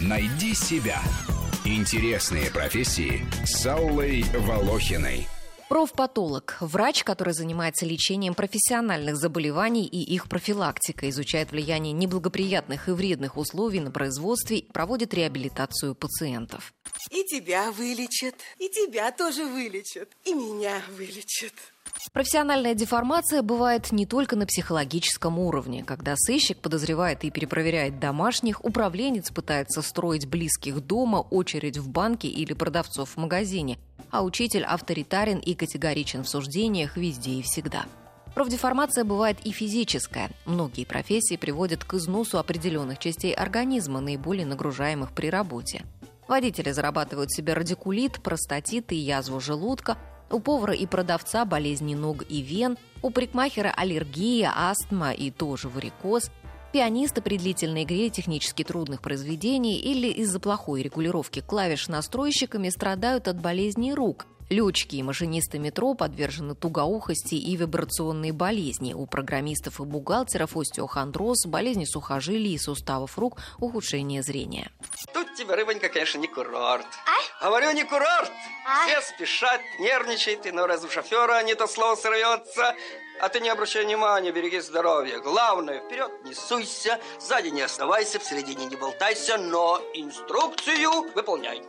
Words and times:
Найди 0.00 0.54
себя. 0.54 1.00
Интересные 1.64 2.50
профессии 2.50 3.26
с 3.44 3.66
Аллой 3.66 4.24
Волохиной. 4.34 5.28
Профпатолог– 5.68 6.56
врач, 6.60 7.04
который 7.04 7.32
занимается 7.32 7.86
лечением 7.86 8.34
профессиональных 8.34 9.16
заболеваний 9.16 9.86
и 9.86 10.02
их 10.02 10.28
профилактикой, 10.28 11.10
изучает 11.10 11.52
влияние 11.52 11.92
неблагоприятных 11.92 12.88
и 12.88 12.90
вредных 12.90 13.36
условий 13.36 13.78
на 13.78 13.92
производстве 13.92 14.58
и 14.58 14.72
проводит 14.72 15.14
реабилитацию 15.14 15.94
пациентов. 15.94 16.74
И 17.10 17.22
тебя 17.24 17.70
вылечат, 17.70 18.34
и 18.58 18.68
тебя 18.68 19.12
тоже 19.12 19.44
вылечат, 19.44 20.08
и 20.24 20.34
меня 20.34 20.82
вылечат. 20.96 21.54
Профессиональная 22.12 22.74
деформация 22.74 23.42
бывает 23.42 23.92
не 23.92 24.06
только 24.06 24.34
на 24.36 24.46
психологическом 24.46 25.38
уровне, 25.38 25.84
когда 25.84 26.14
сыщик 26.16 26.58
подозревает 26.58 27.24
и 27.24 27.30
перепроверяет 27.30 28.00
домашних, 28.00 28.64
управленец 28.64 29.30
пытается 29.30 29.82
строить 29.82 30.26
близких 30.26 30.80
дома, 30.80 31.18
очередь 31.18 31.78
в 31.78 31.88
банке 31.88 32.28
или 32.28 32.52
продавцов 32.52 33.10
в 33.10 33.16
магазине, 33.16 33.78
а 34.10 34.24
учитель 34.24 34.64
авторитарен 34.64 35.38
и 35.38 35.54
категоричен 35.54 36.24
в 36.24 36.28
суждениях 36.28 36.96
везде 36.96 37.32
и 37.32 37.42
всегда. 37.42 37.84
Профдеформация 38.34 39.04
бывает 39.04 39.38
и 39.44 39.50
физическая. 39.50 40.30
Многие 40.46 40.84
профессии 40.84 41.36
приводят 41.36 41.84
к 41.84 41.94
износу 41.94 42.38
определенных 42.38 42.98
частей 42.98 43.34
организма, 43.34 44.00
наиболее 44.00 44.46
нагружаемых 44.46 45.12
при 45.12 45.28
работе. 45.28 45.82
Водители 46.28 46.70
зарабатывают 46.70 47.32
себе 47.32 47.54
радикулит, 47.54 48.22
простатит 48.22 48.92
и 48.92 48.96
язву 48.96 49.40
желудка, 49.40 49.98
у 50.30 50.40
повара 50.40 50.74
и 50.74 50.86
продавца 50.86 51.44
болезни 51.44 51.94
ног 51.94 52.24
и 52.28 52.40
вен, 52.42 52.78
у 53.02 53.10
парикмахера 53.10 53.72
аллергия, 53.76 54.52
астма 54.54 55.12
и 55.12 55.30
тоже 55.30 55.68
варикоз, 55.68 56.30
пианиста 56.72 57.20
при 57.22 57.38
длительной 57.38 57.84
игре 57.84 58.10
технически 58.10 58.64
трудных 58.64 59.00
произведений 59.00 59.78
или 59.78 60.08
из-за 60.08 60.40
плохой 60.40 60.82
регулировки 60.82 61.40
клавиш 61.40 61.88
настройщиками 61.88 62.68
страдают 62.68 63.28
от 63.28 63.40
болезней 63.40 63.94
рук– 63.94 64.26
Летчики 64.50 64.96
и 64.96 65.02
машинисты 65.04 65.60
метро 65.60 65.94
подвержены 65.94 66.56
тугоухости 66.56 67.36
и 67.36 67.54
вибрационной 67.54 68.32
болезни. 68.32 68.92
У 68.92 69.06
программистов 69.06 69.80
и 69.80 69.84
бухгалтеров 69.84 70.56
остеохондроз, 70.56 71.46
болезни 71.46 71.84
сухожилий 71.84 72.54
и 72.54 72.58
суставов 72.58 73.16
рук, 73.16 73.38
ухудшение 73.60 74.24
зрения. 74.24 74.72
Тут 75.12 75.34
тебе, 75.34 75.54
рыбонька, 75.54 75.88
конечно, 75.88 76.18
не 76.18 76.28
курорт. 76.28 76.86
А? 77.06 77.44
Говорю, 77.44 77.72
не 77.72 77.84
курорт. 77.84 78.30
А? 78.66 78.86
Все 78.86 79.00
спешат, 79.02 79.60
нервничают, 79.78 80.46
и 80.46 80.52
на 80.52 80.66
раз 80.66 80.84
у 80.84 80.90
шофера 80.90 81.42
не 81.42 81.54
то 81.54 81.66
слово 81.66 81.96
сорвется. 81.96 82.74
А 83.20 83.28
ты 83.28 83.40
не 83.40 83.50
обращай 83.50 83.84
внимания, 83.84 84.32
береги 84.32 84.60
здоровье. 84.60 85.20
Главное, 85.20 85.80
вперед 85.80 86.10
не 86.24 86.32
суйся, 86.32 86.98
сзади 87.18 87.48
не 87.48 87.60
оставайся, 87.60 88.18
в 88.18 88.24
середине 88.24 88.64
не 88.64 88.76
болтайся, 88.76 89.36
но 89.36 89.78
инструкцию 89.92 91.12
выполняй. 91.14 91.62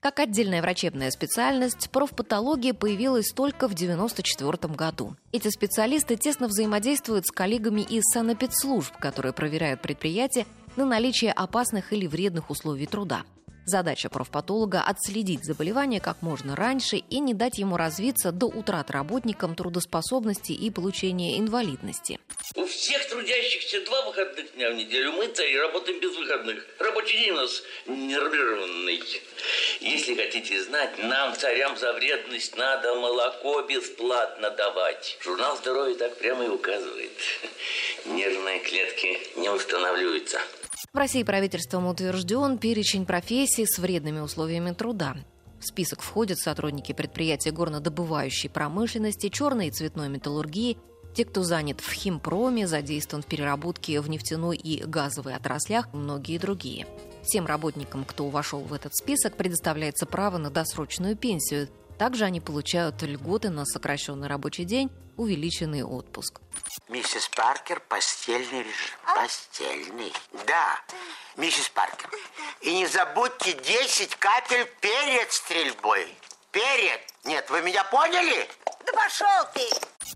Как 0.00 0.18
отдельная 0.18 0.60
врачебная 0.60 1.10
специальность, 1.10 1.90
профпатология 1.90 2.74
появилась 2.74 3.32
только 3.32 3.68
в 3.68 3.72
1994 3.72 4.74
году. 4.74 5.16
Эти 5.32 5.48
специалисты 5.48 6.16
тесно 6.16 6.46
взаимодействуют 6.46 7.26
с 7.26 7.30
коллегами 7.30 7.80
из 7.80 8.04
санэпидслужб, 8.12 8.94
которые 8.98 9.32
проверяют 9.32 9.80
предприятия 9.80 10.46
на 10.76 10.84
наличие 10.84 11.32
опасных 11.32 11.92
или 11.92 12.06
вредных 12.06 12.50
условий 12.50 12.86
труда. 12.86 13.24
Задача 13.68 14.08
профпатолога– 14.08 14.80
отследить 14.86 15.44
заболевание 15.44 16.00
как 16.00 16.22
можно 16.22 16.56
раньше 16.56 16.96
и 16.96 17.20
не 17.20 17.34
дать 17.34 17.58
ему 17.58 17.76
развиться 17.76 18.32
до 18.32 18.46
утрат 18.46 18.90
работникам 18.90 19.54
трудоспособности 19.54 20.52
и 20.52 20.70
получения 20.70 21.38
инвалидности. 21.38 22.18
У 22.54 22.64
всех 22.64 23.06
трудящихся 23.10 23.84
два 23.84 24.06
выходных 24.06 24.54
дня 24.54 24.70
в 24.70 24.74
неделю. 24.74 25.12
Мы 25.12 25.26
цари 25.26 25.58
работаем 25.58 26.00
без 26.00 26.16
выходных. 26.16 26.66
Рабочий 26.78 27.18
день 27.18 27.32
у 27.32 27.34
нас 27.34 27.62
нервированный. 27.86 29.02
Если 29.80 30.14
хотите 30.14 30.62
знать, 30.62 30.96
нам, 31.04 31.34
царям, 31.36 31.76
за 31.76 31.92
вредность 31.92 32.56
надо 32.56 32.94
молоко 32.94 33.60
бесплатно 33.68 34.50
давать. 34.50 35.18
Журнал 35.20 35.58
здоровья 35.58 35.94
так 35.96 36.16
прямо 36.16 36.46
и 36.46 36.48
указывает. 36.48 37.12
Нервные 38.06 38.60
клетки 38.60 39.18
не 39.38 39.48
устанавливаются. 39.50 40.38
В 40.92 40.96
России 40.96 41.22
правительством 41.22 41.86
утвержден 41.86 42.58
перечень 42.58 43.06
профессий 43.06 43.66
с 43.66 43.78
вредными 43.78 44.20
условиями 44.20 44.72
труда. 44.72 45.16
В 45.60 45.66
список 45.66 46.02
входят 46.02 46.38
сотрудники 46.38 46.92
предприятий 46.92 47.50
горнодобывающей 47.50 48.48
промышленности, 48.48 49.28
черной 49.28 49.68
и 49.68 49.70
цветной 49.70 50.08
металлургии, 50.08 50.78
те, 51.14 51.24
кто 51.24 51.42
занят 51.42 51.80
в 51.80 51.90
химпроме, 51.92 52.66
задействован 52.68 53.22
в 53.22 53.26
переработке 53.26 54.00
в 54.00 54.08
нефтяной 54.08 54.56
и 54.56 54.84
газовой 54.84 55.34
отраслях, 55.34 55.92
многие 55.92 56.38
другие. 56.38 56.86
Всем 57.24 57.46
работникам, 57.46 58.04
кто 58.04 58.28
вошел 58.28 58.60
в 58.60 58.72
этот 58.72 58.94
список, 58.94 59.36
предоставляется 59.36 60.06
право 60.06 60.38
на 60.38 60.50
досрочную 60.50 61.16
пенсию. 61.16 61.68
Также 61.98 62.24
они 62.24 62.40
получают 62.40 63.02
льготы 63.02 63.50
на 63.50 63.64
сокращенный 63.64 64.28
рабочий 64.28 64.64
день, 64.64 64.90
увеличенный 65.16 65.82
отпуск. 65.82 66.40
Миссис 66.88 67.28
Паркер, 67.28 67.80
постельный 67.88 68.60
режим. 68.60 68.98
Постельный. 69.16 70.12
Да, 70.46 70.78
миссис 71.36 71.68
Паркер. 71.68 72.08
И 72.60 72.74
не 72.74 72.86
забудьте 72.86 73.52
10 73.52 74.14
капель 74.16 74.66
перед 74.80 75.32
стрельбой. 75.32 76.14
Перед. 76.52 77.00
Нет, 77.24 77.50
вы 77.50 77.62
меня 77.62 77.84
поняли? 77.84 78.48
Да 78.86 78.92
пошел 78.92 79.52
ты! 79.52 79.68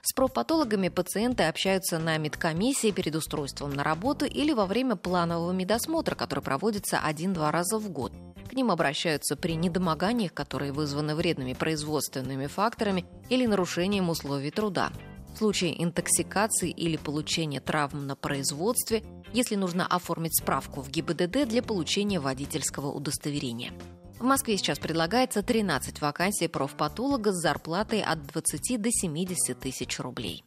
С 0.05 0.13
профпатологами 0.15 0.89
пациенты 0.89 1.45
общаются 1.45 1.99
на 1.99 2.17
медкомиссии 2.17 2.91
перед 2.91 3.15
устройством 3.15 3.75
на 3.75 3.85
работу 3.85 4.25
или 4.25 4.53
во 4.53 4.67
время 4.67 4.97
планового 4.97 5.53
медосмотра, 5.53 6.15
который 6.15 6.41
проводится 6.41 7.01
один-два 7.01 7.51
раза 7.51 7.79
в 7.79 7.91
год. 7.91 8.13
К 8.53 8.55
ним 8.55 8.71
обращаются 8.71 9.35
при 9.35 9.55
недомоганиях, 9.55 10.35
которые 10.35 10.73
вызваны 10.73 11.15
вредными 11.15 11.55
производственными 11.55 12.49
факторами 12.49 13.07
или 13.31 13.47
нарушением 13.47 14.11
условий 14.11 14.51
труда 14.51 14.93
в 15.35 15.39
случае 15.39 15.83
интоксикации 15.83 16.69
или 16.69 16.99
получения 16.99 17.61
травм 17.61 18.07
на 18.07 18.15
производстве, 18.15 19.05
если 19.33 19.55
нужно 19.55 19.87
оформить 19.87 20.37
справку 20.37 20.83
в 20.83 20.91
ГИБДД 20.91 21.49
для 21.49 21.63
получения 21.63 22.21
водительского 22.21 22.93
удостоверения. 22.93 23.73
В 24.21 24.25
Москве 24.25 24.59
сейчас 24.59 24.79
предлагается 24.79 25.43
13 25.43 26.03
вакансий 26.03 26.49
профпатолога 26.49 27.33
с 27.33 27.41
зарплатой 27.41 28.03
от 28.03 28.27
20 28.27 28.83
до 28.83 28.91
70 28.91 29.59
тысяч 29.59 29.99
рублей. 29.99 30.45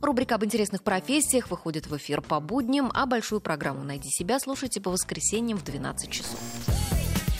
Рубрика 0.00 0.36
об 0.36 0.44
интересных 0.44 0.84
профессиях 0.84 1.50
выходит 1.50 1.88
в 1.88 1.96
эфир 1.96 2.22
по 2.22 2.38
будням, 2.38 2.92
а 2.94 3.04
большую 3.04 3.40
программу 3.40 3.82
«Найди 3.82 4.10
себя» 4.10 4.38
слушайте 4.38 4.80
по 4.80 4.92
воскресеньям 4.92 5.58
в 5.58 5.64
12 5.64 6.08
часов. 6.08 6.38